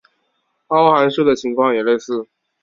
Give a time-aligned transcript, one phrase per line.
[0.69, 2.27] 凹函数的情况也类似。